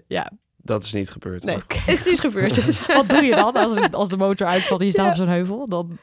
[0.07, 1.43] ja, Dat is niet gebeurd.
[1.43, 1.91] nee, Oké.
[1.91, 2.65] is niet gebeurd.
[2.65, 2.85] Dus.
[2.95, 5.11] Wat doe je dan als, als de motor uitvalt en je staat Ja.
[5.11, 5.65] op zo'n heuvel?
[5.67, 5.97] Dan...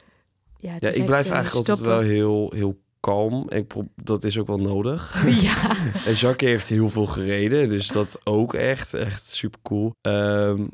[0.57, 3.51] Ja, Ja, ik blijf eigenlijk altijd wel heel, heel kalm.
[3.51, 5.25] Ik dat is ook wel nodig.
[5.41, 5.77] Ja.
[6.07, 9.95] En Jacques heeft heel veel gereden, dus dat ook echt, echt super cool.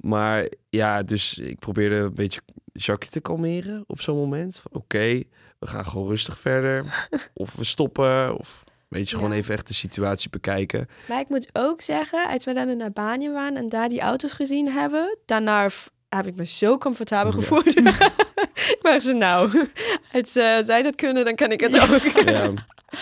[0.01, 2.41] maar ja, dus ik probeerde een beetje
[2.73, 4.63] Jacques te kalmeren op zo'n moment.
[4.71, 5.23] Oké,
[5.59, 7.09] we gaan gewoon rustig verder.
[7.35, 10.89] Of we stoppen, of weet je, gewoon even echt de situatie bekijken.
[11.09, 14.33] Maar ik moet ook zeggen, als we dan in Albanië waren en daar die auto's
[14.33, 15.69] gezien hebben, daarna
[16.09, 17.75] heb ik me zo comfortabel gevoeld.
[18.83, 19.51] was zo, nou,
[20.13, 21.89] als eh, zij dat kunnen, dan kan ik het Ja.
[21.95, 22.03] ook.
[22.03, 22.53] Ja,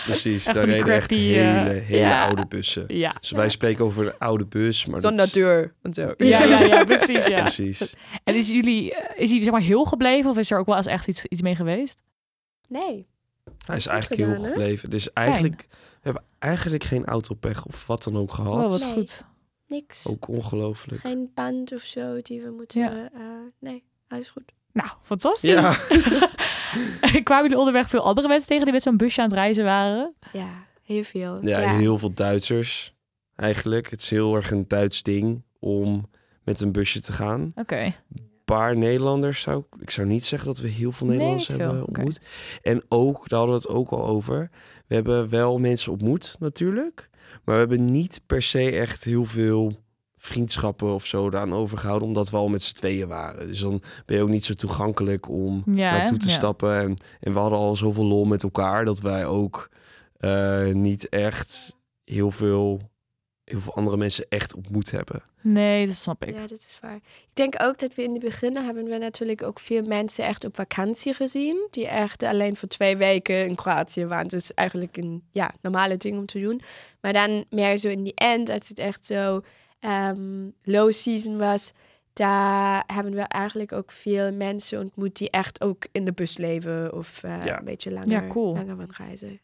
[0.05, 0.45] precies.
[0.45, 2.25] Daar reden echt crappy, eh, hele, hele ja.
[2.27, 2.85] oude bussen.
[2.87, 3.15] Ja.
[3.19, 5.33] Dus wij spreken over een oude bus, maar Zonder dat...
[5.33, 6.13] deur en zo.
[6.17, 7.27] Ja, ja, ja, precies.
[7.27, 7.41] Ja.
[7.41, 7.93] Precies.
[8.23, 10.75] En is jullie, eh, is hij zeg maar heel gebleven of is er ook wel
[10.75, 11.99] eens echt iets, iets mee geweest?
[12.67, 13.07] Nee.
[13.65, 14.89] Hij is eigenlijk heel gebleven.
[14.89, 18.63] Dus eigenlijk, we hebben eigenlijk geen autopech of wat dan ook gehad.
[18.63, 18.93] Oh, wat Nee.
[18.93, 19.23] goed.
[19.67, 20.07] Niks.
[20.07, 21.01] Ook ongelooflijk.
[21.01, 22.81] Geen band of zo die we moeten...
[22.81, 23.09] Ja.
[23.13, 23.21] eh,
[23.59, 24.43] nee, alles goed.
[24.75, 25.49] Nou, fantastisch.
[25.49, 25.75] Ja.
[27.23, 30.13] Kwamen jullie onderweg veel andere mensen tegen die met zo'n busje aan het reizen waren?
[30.31, 30.49] Ja,
[30.83, 31.39] heel veel.
[31.41, 32.93] Ja, heel veel Duitsers
[33.35, 33.89] eigenlijk.
[33.89, 36.09] Het is heel erg een Duits ding om
[36.43, 37.51] met een busje te gaan.
[37.55, 37.81] Oké.
[37.83, 37.93] Een
[38.45, 39.81] paar Nederlanders zou ik...
[39.81, 41.83] Ik zou niet zeggen dat we heel veel Nederlanders hebben Oké.
[41.85, 42.19] ontmoet.
[42.61, 44.49] En ook, daar hadden we het ook al over.
[44.87, 47.09] We hebben wel mensen ontmoet natuurlijk.
[47.43, 49.83] Maar we hebben niet per se echt heel veel
[50.25, 52.07] vriendschappen of zo daaraan overgehouden.
[52.07, 53.47] Omdat we al met z'n tweeën waren.
[53.47, 56.33] Dus dan ben je ook niet zo toegankelijk om Ja, naartoe te Ja.
[56.33, 56.77] stappen.
[56.79, 59.69] En, en we hadden al zoveel lol met elkaar dat wij ook
[60.17, 62.81] eh, niet echt heel veel,
[63.43, 65.21] heel veel andere mensen echt ontmoet hebben.
[65.41, 66.35] Nee, dat snap ik.
[66.35, 66.95] Ja, dat is waar.
[66.95, 70.45] Ik denk ook dat we in het begin hebben we natuurlijk ook veel mensen echt
[70.45, 71.67] op vakantie gezien.
[71.71, 74.27] Die echt alleen voor twee weken in Kroatië waren.
[74.27, 76.61] Dus eigenlijk een ja, normale ding om te doen.
[77.01, 79.41] Maar dan meer zo in die end, als het echt zo
[79.85, 81.71] ehm, low season was.
[82.13, 86.93] Daar hebben we eigenlijk ook veel mensen ontmoet die echt ook in de bus leven.
[86.93, 87.59] Of eh, Ja.
[87.59, 88.53] een beetje langer, Ja, cool.
[88.53, 89.39] langer van reizen.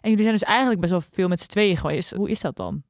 [0.00, 2.10] En jullie zijn dus eigenlijk best wel veel met z'n tweeën geweest.
[2.10, 2.82] Hoe is dat dan?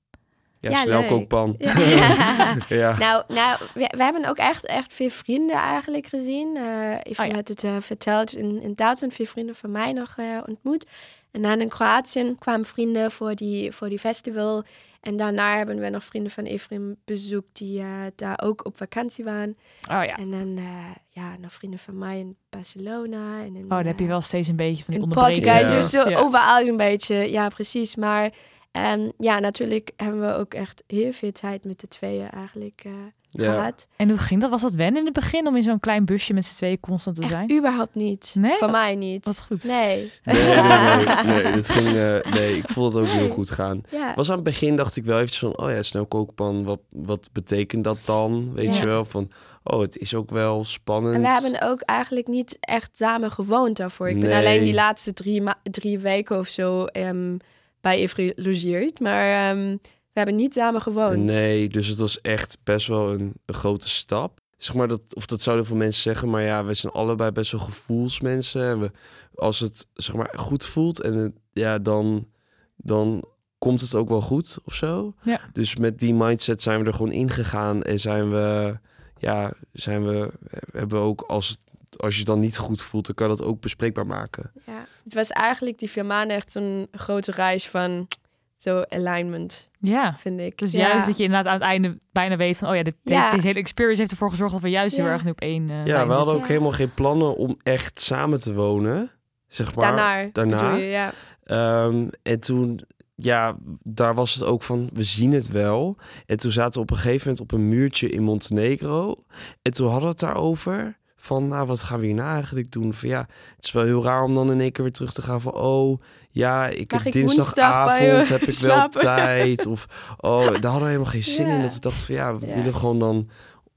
[0.60, 1.08] Ja, Ja, snel leuk.
[1.08, 1.54] kookpan.
[1.58, 1.74] Ja.
[2.68, 2.98] ja.
[2.98, 6.56] Nou, nou we, we hebben ook echt, echt veel vrienden eigenlijk gezien.
[7.02, 7.36] Even Oh ja.
[7.36, 8.36] met het eh, verteld.
[8.36, 10.86] In, in Duitsland veel vrienden van mij nog eh, ontmoet.
[11.30, 14.64] En dan in Kroatië kwamen vrienden voor die, voor die festival.
[15.04, 17.86] En daarna hebben we nog vrienden van Ephraim bezoekt die eh,
[18.16, 19.56] daar ook op vakantie waren.
[19.90, 20.16] Oh ja.
[20.16, 20.64] En dan eh,
[21.08, 23.38] ja, nog vrienden van mij in Barcelona.
[23.40, 25.48] En in, Oh, dan heb je eh, wel steeds een beetje van die in onderbrekingen.
[25.48, 25.74] Portugal.
[25.74, 25.80] Ja.
[25.80, 26.18] Dus Ja.
[26.18, 27.94] overal een beetje, ja precies.
[27.96, 28.30] Maar
[28.74, 32.92] ehm, ja, natuurlijk hebben we ook echt heel veel tijd met de tweeën eigenlijk eh,
[33.30, 33.52] Ja.
[33.52, 33.88] gehad.
[33.96, 34.50] En hoe ging dat?
[34.50, 37.16] Was dat wennen in het begin om in zo'n klein busje met z'n tweeën constant
[37.16, 37.52] te Echt zijn?
[37.56, 38.34] überhaupt niet.
[38.38, 38.54] Nee?
[38.56, 39.24] Voor mij niet.
[39.24, 39.64] Wat goed.
[39.64, 40.10] Nee.
[40.24, 43.80] Nee, nee, nee, nee, dit ging, eh, nee, ik vond het ook heel goed gaan.
[43.90, 44.12] Ja.
[44.14, 47.28] Was aan het begin dacht ik wel eventjes van, oh ja, snel kookpan, wat, wat
[47.32, 48.52] betekent dat dan?
[48.54, 48.80] Weet Ja.
[48.80, 49.30] je wel, van,
[49.64, 51.14] oh, het is ook wel spannend.
[51.14, 54.08] En we hebben ook eigenlijk niet echt samen gewoond daarvoor.
[54.08, 54.38] Ik ben Nee.
[54.38, 57.36] alleen die laatste drie, ma- drie weken of zo ehm,
[57.84, 59.00] bij Ivry logeerd.
[59.00, 59.76] Maar ehm,
[60.12, 61.16] we hebben niet samen gewoond.
[61.24, 64.40] Nee, dus het was echt best wel een, een grote stap.
[64.56, 67.52] Zeg maar dat, of dat zouden veel mensen zeggen, maar ja, we zijn allebei best
[67.52, 68.62] wel gevoelsmensen.
[68.64, 68.90] En we,
[69.34, 72.28] als het zeg maar goed voelt, en het- ja, dan,
[72.76, 73.24] dan
[73.58, 75.14] komt het ook wel goed of zo.
[75.22, 75.40] Ja.
[75.52, 78.78] Dus met die mindset zijn we er gewoon ingegaan en zijn we,
[79.18, 80.30] ja, zijn we,
[80.72, 81.58] hebben we ook als het,
[81.98, 84.52] als je dan niet goed voelt, dan kan dat ook bespreekbaar maken.
[84.66, 84.86] Ja.
[85.04, 88.08] Het was eigenlijk die vier maanden echt een grote reis van
[88.56, 90.16] zo alignment, Ja.
[90.18, 90.58] vind ik.
[90.58, 90.78] Dus Ja.
[90.88, 92.68] juist dat je inderdaad aan het einde bijna weet van...
[92.68, 93.32] oh ja, dit, deze, Ja.
[93.34, 94.52] deze hele experience heeft ervoor gezorgd...
[94.52, 95.12] dat we juist heel Ja.
[95.12, 96.34] erg nu op één eh Ja, lijn we hadden zitten.
[96.34, 96.46] ook Ja.
[96.46, 99.10] helemaal geen plannen om echt samen te wonen,
[99.48, 99.84] zeg maar.
[99.96, 100.74] Daarna, daarna.
[100.74, 101.12] je, ja.
[101.44, 102.80] Ehm, en toen
[103.16, 105.96] ja, daar was het ook van, we zien het wel.
[106.26, 109.16] En toen zaten we op een gegeven moment op een muurtje in Montenegro.
[109.62, 112.94] En toen hadden we het daarover van, nou, wat gaan we hierna eigenlijk doen?
[112.94, 115.22] Van ja, het is wel heel raar om dan in één keer weer terug te
[115.22, 119.66] gaan van, oh, ja, ik Mag heb ik dinsdagavond heb ik wel tijd.
[119.74, 121.60] Of, oh, daar hadden we helemaal geen zin in.
[121.60, 123.28] Dat we dachten van, ja, we willen gewoon dan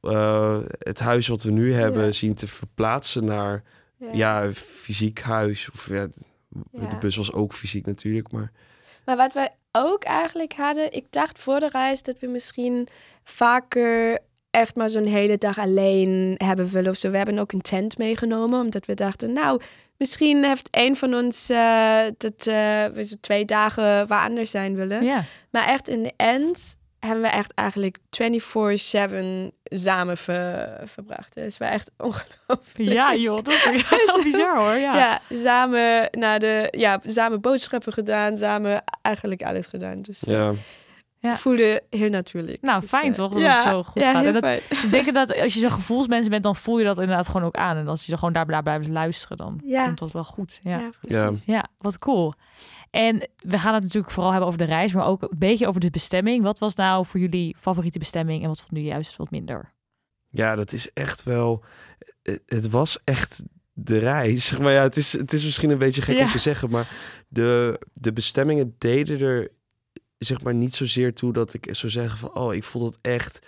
[0.02, 3.64] eh, het huis wat we nu hebben zien te verplaatsen naar,
[4.12, 5.70] ja, fysiek huis.
[5.74, 6.08] Of ja,
[6.72, 8.52] de bus was ook fysiek natuurlijk, maar
[9.06, 12.88] Maar wat wij ook eigenlijk hadden, ik dacht voor de reis dat we misschien
[13.24, 14.20] vaker
[14.58, 17.10] echt maar zo'n hele dag alleen hebben willen of zo.
[17.12, 19.62] We hebben ook een tent meegenomen, omdat we dachten, nou,
[19.98, 24.76] misschien heeft een van ons eh, dat eh, we zo twee dagen waar anders zijn
[24.76, 25.04] willen.
[25.04, 25.24] Ja.
[25.52, 31.34] Maar echt in de end hebben we echt eigenlijk 24/7 samen ver- verbracht.
[31.34, 32.89] Dus we echt ongelooflijk.
[32.91, 33.63] ja, joh, dat is
[34.08, 34.76] wel bizar hoor.
[34.76, 34.98] Ja.
[34.98, 40.02] Ja, samen naar de ja, samen boodschappen gedaan, samen eigenlijk alles gedaan.
[40.02, 40.54] Dus eh, ja.
[41.28, 41.38] Ja.
[41.38, 42.62] voelde heel natuurlijk.
[42.62, 44.26] Nou, Dus, fijn eh, toch, dat ja, het zo goed ja, gaat.
[44.26, 44.60] En dat, fijn.
[44.84, 47.56] ik denk dat als je zo'n gevoelsmens bent, dan voel je dat inderdaad gewoon ook
[47.56, 47.78] aan.
[47.78, 49.86] En als je gewoon daar blijft luisteren, dan Ja.
[49.86, 50.60] komt dat wel goed.
[50.63, 50.72] Ja.
[50.78, 51.26] Ja, Ja.
[51.30, 51.46] precies.
[51.46, 52.34] Ja, wat cool.
[52.92, 55.82] En we gaan het natuurlijk vooral hebben over de reis, maar ook een beetje over
[55.82, 56.44] de bestemming.
[56.44, 59.74] Wat was nou voor jullie favoriete bestemming en wat vonden jullie juist wat minder?
[60.30, 61.63] Ja, dat is echt wel.
[62.24, 64.52] Het, het was echt de reis.
[64.58, 66.24] Maar ja, het is, het is misschien een beetje gek Ja.
[66.24, 66.90] om te zeggen, maar
[67.28, 69.52] de, de bestemmingen deden er
[70.17, 73.39] zeg maar niet zozeer toe dat ik zou zeggen van, oh, ik vond het echt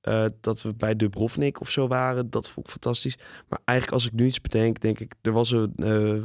[0.00, 2.30] eh, dat we bij Dubrovnik of zo waren.
[2.30, 3.16] Dat vond ik fantastisch.
[3.48, 6.22] Maar eigenlijk als ik nu iets bedenk, denk ik, er was een eh eh,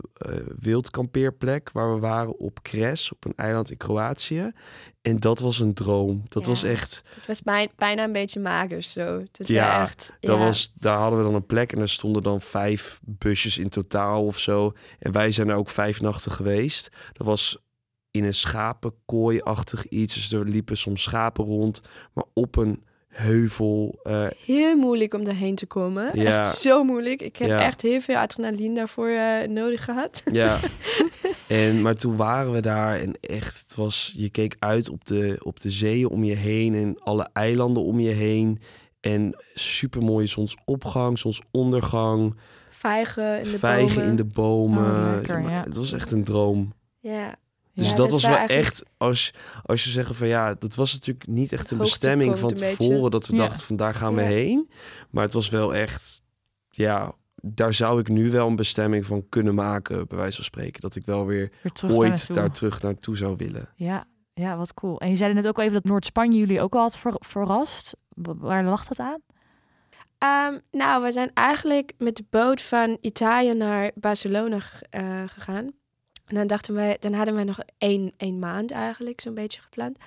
[0.60, 4.52] wildkampeerplek waar we waren op Kres, op een eiland in Kroatië.
[5.02, 6.24] En dat was een droom.
[6.28, 6.50] Dat Ja.
[6.50, 7.04] was echt.
[7.16, 9.24] Het was bij- bijna een beetje mager zo.
[9.32, 10.14] Dus Ja, ja, echt.
[10.20, 10.44] Dat ja.
[10.46, 14.26] was, daar hadden we dan een plek en er stonden dan vijf busjes in totaal
[14.26, 14.74] of zo.
[15.00, 16.90] En wij zijn er ook vijf nachten geweest.
[17.14, 17.58] Dat was
[18.12, 20.14] in een schapenkooi-achtig iets.
[20.14, 21.82] Dus er liepen soms schapen rond.
[22.14, 24.00] Maar op een heuvel.
[24.04, 26.20] eh, heel moeilijk om daarheen te komen.
[26.20, 26.40] Ja.
[26.40, 27.22] Echt zo moeilijk.
[27.22, 27.62] Ik heb Ja.
[27.62, 30.24] echt heel veel adrenaline daarvoor eh, nodig gehad.
[30.32, 30.60] ja.
[31.48, 35.40] en, maar toen waren we daar en echt, het was, je keek uit op de,
[35.44, 38.60] op de zeeën om je heen en alle eilanden om je heen.
[39.00, 42.36] En super mooie zonsopgang, zonsondergang.
[42.70, 44.10] Vijgen in de vijgen bomen.
[44.10, 45.06] in de bomen.
[45.08, 45.64] Oh, lekker, maar ja.
[45.64, 46.74] Het was echt een droom.
[47.00, 47.36] Ja.
[47.80, 50.76] Dus Ja, dat dus was wel eigenlijk- echt, als, als je zegt van ja, dat
[50.76, 52.76] was natuurlijk niet echt een bestemming van beetje.
[52.76, 53.42] tevoren dat we Ja.
[53.42, 54.28] dachten van daar gaan we Ja.
[54.28, 54.70] heen.
[55.10, 56.22] Maar het was wel echt,
[56.70, 57.12] ja,
[57.42, 60.82] daar zou ik nu wel een bestemming van kunnen maken, bij wijze van spreken.
[60.82, 62.36] Dat ik wel weer Weer terug ooit naartoe.
[62.36, 63.70] daar terug naartoe zou willen.
[63.76, 65.00] Ja, ja, wat cool.
[65.00, 67.96] En je zei net ook al even dat Noord-Spanje jullie ook al had ver- verrast.
[68.10, 69.20] Wa- Waar lag dat aan?
[70.18, 74.58] Ehm, nou, we zijn eigenlijk met de boot van Italië naar Barcelona
[74.90, 75.68] eh, gegaan.
[76.30, 79.98] En dan dachten wij, dan hadden wij nog één, één maand eigenlijk zo'n beetje gepland.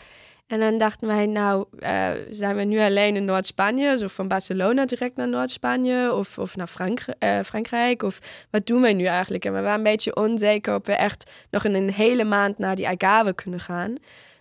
[0.46, 4.86] En dan dachten wij, nou, eh, zijn we nu alleen in Noord-Spanje, zo van Barcelona
[4.86, 8.02] direct naar Noord-Spanje of, of naar Frank- eh, Frankrijk?
[8.02, 8.18] Of
[8.50, 9.44] wat doen wij nu eigenlijk?
[9.44, 12.76] En we waren een beetje onzeker of we echt nog in een hele maand naar
[12.76, 13.96] die Algarve kunnen gaan.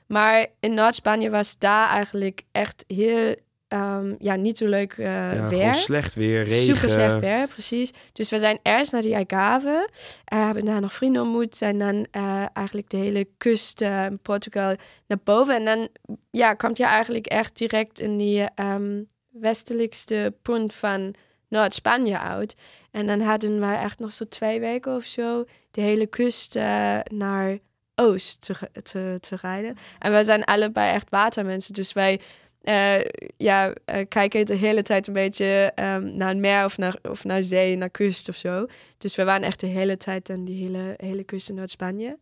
[0.08, 3.36] Maar in Noord-Spanje was daar eigenlijk echt heel,
[3.72, 5.76] ehm, ja, niet zo leuk eh, ja, weer.
[5.76, 6.76] slecht weer, regen.
[6.76, 7.92] Super slecht weer, precies.
[8.14, 9.90] Dus we zijn eerst naar die Algarve.
[10.26, 11.56] eh, hebben daar nog vrienden ontmoet.
[11.56, 14.76] Zijn dan eh, eigenlijk de hele kust in Portugal
[15.08, 15.56] naar boven.
[15.56, 15.90] En dan
[16.32, 21.14] ja, komt je eigenlijk echt direct in die ehm, westelijkste punt van
[21.48, 22.56] Noord-Spanje uit.
[22.92, 26.56] En dan hadden wij echt nog zo twee weken of zo de hele kust
[27.04, 27.58] naar
[27.96, 29.78] oost te, te, te rijden.
[30.00, 31.74] En wij zijn allebei echt watermensen.
[31.74, 32.20] Dus wij
[32.62, 32.94] eh,
[33.38, 37.24] ja, eh, kijken de hele tijd een beetje ehm, naar het meer of naar, of
[37.24, 38.66] naar zee, naar kust of zo.
[38.98, 42.18] Dus we waren echt de hele tijd aan die hele, hele kust in Noord-Spanje.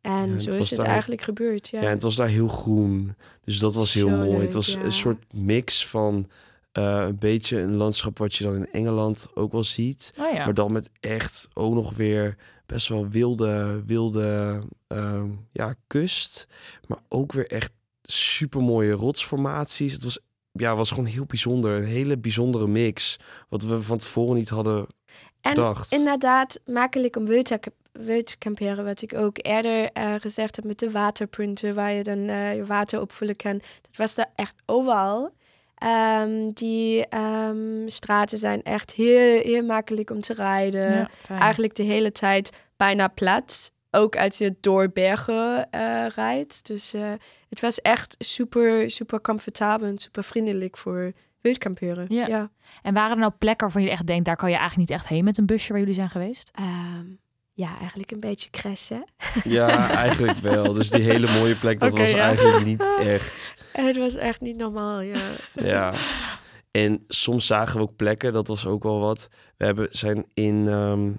[0.00, 1.80] En Ja, zo is het daar- eigenlijk gebeurd, ja.
[1.80, 3.14] Ja, en het was daar heel groen.
[3.44, 4.30] Dus dat was heel Zo mooi.
[4.30, 4.80] leuk, het was ja.
[4.80, 6.28] een soort mix van
[6.72, 10.12] eh, een beetje een landschap wat je dan in Engeland ook wel ziet.
[10.18, 10.44] Oh ja.
[10.44, 16.46] Maar dan met echt ook nog weer best wel wilde, wilde ehm, ja, kust.
[16.86, 17.72] Maar ook weer echt
[18.10, 19.92] super mooie rotsformaties.
[19.92, 20.18] Het was,
[20.52, 21.76] ja, was gewoon heel bijzonder.
[21.76, 23.16] Een hele bijzondere mix.
[23.48, 24.86] Wat we van tevoren niet hadden
[25.40, 25.92] En bedacht.
[25.92, 27.60] inderdaad, makkelijk om wild te,
[27.92, 28.84] wild te kamperen.
[28.84, 32.64] Wat ik ook eerder eh, gezegd heb met de waterpunten, waar je dan eh, je
[32.64, 33.58] water opvullen kan.
[33.58, 35.32] Dat was daar echt overal.
[35.74, 40.92] Ehm, die ehm, straten zijn echt heel, heel makkelijk om te rijden.
[40.92, 41.38] Ja.
[41.38, 43.72] Eigenlijk de hele tijd bijna plat.
[43.90, 46.66] Ook als je door bergen eh, rijdt.
[46.66, 47.12] Dus eh,
[47.50, 52.06] het was echt super, super comfortabel en super vriendelijk voor wildkamperen.
[52.08, 52.26] Ja.
[52.26, 52.50] ja.
[52.82, 55.08] En waren er nou plekken waarvan je echt denkt, daar kan je eigenlijk niet echt
[55.08, 56.50] heen met een busje waar jullie zijn geweest?
[56.54, 57.06] Ehm,
[57.52, 59.04] ja, eigenlijk een beetje crashen.
[59.44, 60.72] Ja, eigenlijk wel.
[60.72, 62.18] Dus die hele mooie plek, dat was ja.
[62.18, 62.86] eigenlijk niet
[63.16, 63.54] echt.
[63.72, 65.36] Het was echt niet normaal, ja.
[65.54, 65.94] Ja.
[66.70, 69.28] En soms zagen we ook plekken, dat was ook wel wat.
[69.56, 71.10] We hebben, zijn in, ehm,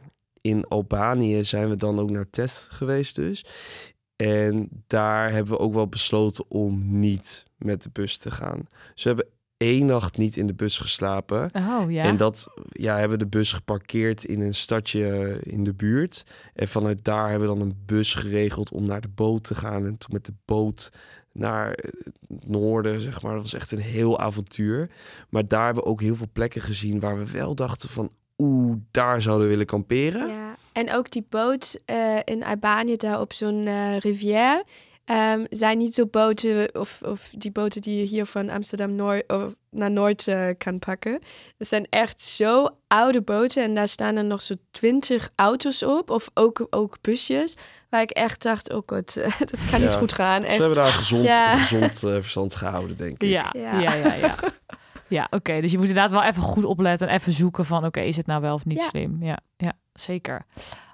[0.42, 3.46] in Albanië zijn we dan ook naar TED geweest dus.
[4.22, 8.68] En daar hebben we ook wel besloten om niet met de bus te gaan.
[8.94, 11.50] Dus we hebben één nacht niet in de bus geslapen.
[11.54, 12.04] Oh ja.
[12.04, 16.24] En dat ja, hebben we de bus geparkeerd in een stadje in de buurt.
[16.54, 19.86] En vanuit daar hebben we dan een bus geregeld om naar de boot te gaan.
[19.86, 20.92] En toen met de boot
[21.34, 21.70] naar
[22.28, 23.34] het noorden, zeg maar.
[23.34, 24.90] Dat was echt een heel avontuur.
[25.30, 28.12] Maar daar hebben we ook heel veel plekken gezien waar we wel dachten van...
[28.38, 30.28] Oeh, daar zouden we willen kamperen.
[30.28, 34.64] Ja, en ook die boot eh, in Albanië daar op zo'n eh, rivière.
[35.06, 39.32] ehm, zijn niet zo boten of, of die boten die je hier van Amsterdam Noord
[39.32, 41.20] of naar Noord eh, kan pakken.
[41.58, 46.10] Het zijn echt zo oude boten en daar staan er nog zo twintig auto's op
[46.10, 47.56] of ook, ook busjes.
[47.90, 49.14] Waar ik echt dacht, oh god,
[49.50, 50.44] dat kan niet goed gaan.
[50.44, 50.58] Echt.
[50.58, 51.58] we hebben daar gezond, Ja.
[51.58, 53.30] gezond verstand gehouden, denk ik.
[53.30, 53.80] Ja, Ja.
[53.80, 54.36] ja, ja, ja.
[55.08, 55.62] Ja, oké.
[55.62, 57.86] Dus je moet inderdaad wel even goed opletten en even zoeken van...
[57.86, 58.84] oké, is het nou wel of niet Ja.
[58.84, 59.18] slim?
[59.24, 60.46] Ja, ja zeker.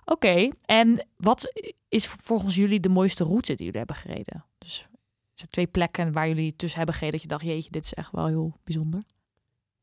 [0.05, 1.53] Oké, en wat
[1.89, 4.45] is volgens jullie de mooiste route die jullie hebben gereden?
[4.57, 4.87] Dus
[5.35, 7.19] er twee plekken waar jullie tussen hebben gereden...
[7.19, 9.01] dat je dacht, jeetje, dit is echt wel heel bijzonder.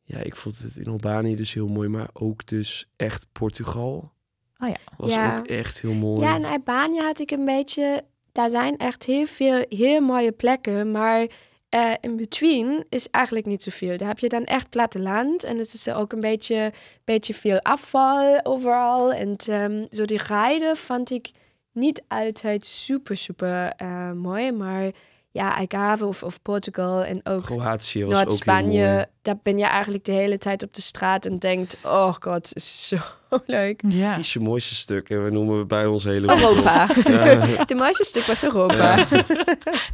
[0.02, 1.88] Ja, ik vond het in Albanië dus heel mooi.
[1.88, 4.12] Maar ook dus echt Portugal.
[4.58, 4.76] Oh ja.
[4.96, 5.38] Was Ja.
[5.38, 6.20] ook echt heel mooi.
[6.20, 8.04] Ja, in Albanië had ik een beetje...
[8.32, 11.26] Daar zijn echt heel veel heel mooie plekken, maar
[11.74, 13.96] eh, in between is eigenlijk niet zoveel.
[13.96, 16.72] Daar heb je dan echt platteland en het is ook een beetje,
[17.04, 19.12] beetje veel afval overal.
[19.12, 21.30] En ehm, zo die rijden vond ik
[21.72, 24.90] niet altijd super, super eh, mooi, maar
[25.34, 29.04] ja, Algarve of, of Portugal en ook Kroatië was ook heel Noord-Spanje, mooi.
[29.22, 32.88] daar ben je eigenlijk de hele tijd op de straat en denkt, oh god, is
[32.88, 32.96] zo
[33.46, 33.82] leuk.
[33.88, 34.14] Ja.
[34.14, 36.28] Kies je mooiste stuk en we noemen bij ons hele.
[36.28, 36.88] Europa.
[37.04, 37.64] Ja.
[37.64, 38.96] De mooiste stuk was Europa.
[38.96, 39.06] Ja.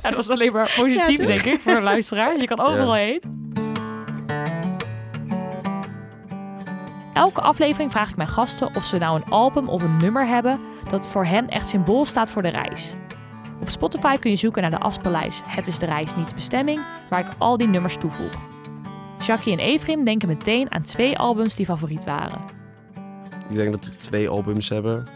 [0.03, 2.41] Ja, dat was alleen maar positief, denk ik, voor de luisteraars.
[2.41, 3.23] Je kan overal heen.
[7.15, 10.61] Elke aflevering vraag ik mijn gasten of ze nou een album of een nummer hebben
[10.89, 12.95] dat voor hen echt symbool staat voor de reis.
[13.61, 16.81] Op Spotify kun je zoeken naar de afspeellijst Het is de reis, niet de bestemming,
[17.11, 18.49] waar ik al die nummers toevoeg.
[19.27, 22.41] Jackie en Evrim denken meteen aan twee albums die favoriet waren.
[23.49, 25.07] Ik denk dat we twee albums hebben.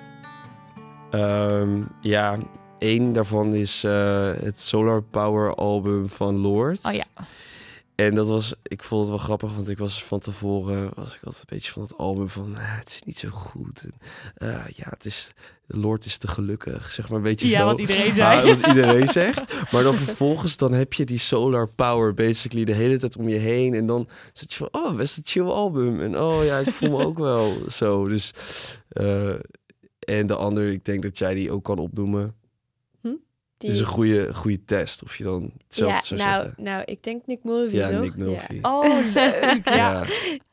[1.11, 2.39] Ehm, ja,
[2.79, 6.85] één daarvan is eh, het Solar Power album van Lord.
[6.85, 7.05] Oh ja,
[7.95, 11.25] En dat was, ik vond het wel grappig, want ik was van tevoren, was ik
[11.25, 13.85] altijd een beetje van het album van, ah, het is niet zo goed.
[13.85, 13.93] En,
[14.35, 15.33] eh, ja, het is,
[15.67, 17.65] Lord is te gelukkig, zeg maar een beetje ja zo.
[17.65, 18.41] wat iedereen zei.
[18.41, 19.71] Ah, wat iedereen zegt.
[19.73, 23.39] Maar dan vervolgens dan heb je die solar power basically de hele tijd om je
[23.39, 23.75] heen.
[23.75, 26.01] En dan zit je van, oh, best een chill album.
[26.01, 28.09] En oh ja, ik voel me ook wel zo.
[28.09, 28.31] Dus,
[28.89, 29.35] eh,
[29.99, 32.35] en de ander, ik denk dat jij die ook kan opnoemen.
[33.65, 36.63] Die- is een goede, goede test of je dan hetzelfde ja, zou nou, zeggen.
[36.65, 38.01] nou, ik denk Nick Mulvey, Ja, toch?
[38.01, 38.59] Nick Mulvey.
[38.63, 39.69] Oh, leuk.
[39.69, 40.05] Ja,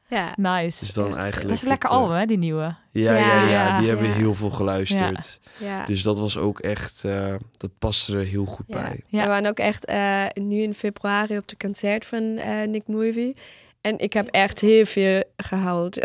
[0.10, 0.80] Ja, nice.
[0.80, 1.47] dus dan eigenlijk...
[1.47, 2.76] Dat is een lekker het, eh, album, hè, die nieuwe.
[2.91, 3.80] Ja, ja, ja, Ja.
[3.80, 4.13] die hebben Ja.
[4.13, 5.39] heel veel geluisterd.
[5.60, 5.86] ja.
[5.86, 8.82] Dus dat was ook echt, eh, dat paste er heel goed Ja.
[8.82, 9.04] bij.
[9.08, 9.21] Ja.
[9.21, 13.36] We waren ook echt eh, nu in februari op de concert van eh, Nick Mulvey.
[13.82, 15.98] En ik heb echt heel veel gehuild.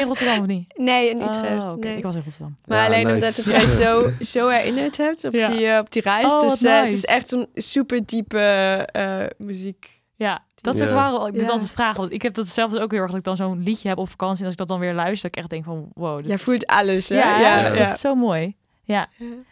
[0.00, 0.78] In Rotterdam of niet?
[0.78, 1.76] nee, in Oh, Utrecht.
[1.76, 1.96] nee.
[1.96, 2.56] Ik was in Rotterdam.
[2.66, 3.14] Maar Ja, alleen nice.
[3.14, 4.10] omdat het mij zo,
[4.40, 5.48] zo herinnerd hebt op, Ja.
[5.48, 6.32] die, eh, op die reis.
[6.32, 8.38] Oh, dus eh, het is echt zo'n super diepe
[8.92, 9.94] eh, muziek.
[10.14, 11.48] Ja, dat soort waren ik moet Ja.
[11.50, 12.00] altijd vragen.
[12.00, 13.98] Want ik heb dat zelf dus ook heel erg dat ik dan zo'n liedje heb
[13.98, 16.26] op vakantie en als ik dat dan weer luister, dat ik echt denk van wow.
[16.26, 17.16] Jij voelt alles, hè?
[17.18, 17.84] Ja, ja, ja, ja.
[17.84, 18.56] dat is zo mooi.
[18.86, 19.08] Ja,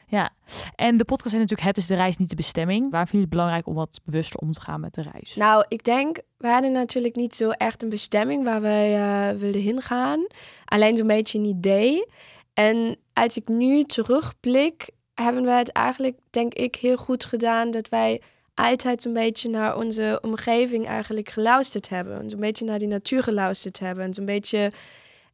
[0.09, 0.31] Ja.
[0.75, 2.91] En de podcast is natuurlijk Het is de reis, niet de bestemming.
[2.91, 5.35] Waar vind je het belangrijk om wat bewuster om te gaan met de reis?
[5.35, 9.61] Nou, ik denk, we hadden natuurlijk niet zo echt een bestemming waar wij eh, wilden
[9.61, 10.27] heen gaan.
[10.65, 12.07] Alleen zo'n beetje een idee.
[12.55, 17.89] En als ik nu terugblik, hebben we het eigenlijk, denk ik, heel goed gedaan dat
[17.89, 18.21] wij
[18.55, 22.19] altijd een beetje naar onze omgeving eigenlijk geluisterd hebben.
[22.19, 24.05] En zo'n beetje naar die natuur geluisterd hebben.
[24.05, 24.73] En zo'n beetje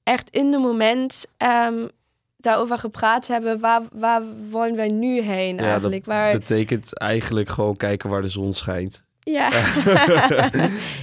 [0.03, 1.87] echt in de moment ehm,
[2.41, 3.61] daarover gepraat hebben.
[3.61, 6.05] Waar, waar wollen wij nu heen Ja, eigenlijk?
[6.05, 9.05] dat waar, betekent eigenlijk gewoon kijken waar de zon schijnt.
[9.21, 9.51] ja,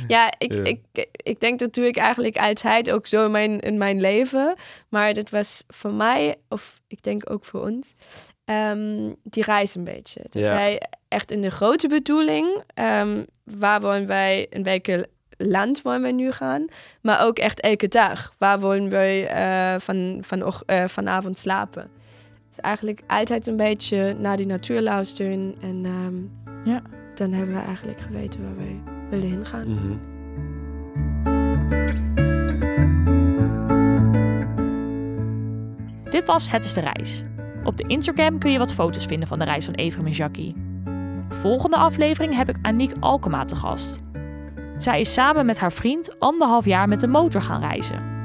[0.08, 0.64] ja, ik, Ja.
[0.64, 0.80] Ik,
[1.12, 4.56] ik denk dat doe ik eigenlijk altijd ook zo in mijn, in mijn leven.
[4.90, 7.94] Maar dit was voor mij, of ik denk ook voor ons,
[8.46, 10.20] ehm, die reis een beetje.
[10.30, 10.54] Dat Ja.
[10.54, 16.12] wij echt in de grote bedoeling, ehm, waar wollen wij, in welke land waar we
[16.12, 16.66] nu gaan,
[17.02, 18.34] maar ook echt elke dag.
[18.38, 21.90] Waar willen we eh, van, van, eh, vanavond slapen?
[22.50, 25.56] Dus eigenlijk altijd een beetje naar die natuur luisteren.
[25.62, 26.16] En ehm,
[26.70, 26.82] ja.
[27.16, 28.80] dan hebben we eigenlijk geweten waar wij
[29.10, 29.72] willen heen gaan.
[29.72, 30.16] Mhm.
[36.12, 37.24] Dit was Het is de Reis.
[37.64, 40.56] Op de Instagram kun je wat foto's vinden van de reis van Evrim en Jackie.
[41.30, 44.00] Volgende aflevering heb ik Aniek Alkema te gast.
[44.78, 48.17] Zij is samen met haar vriend anderhalf jaar met de motor gaan reizen.